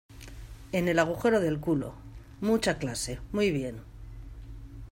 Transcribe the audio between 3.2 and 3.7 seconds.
muy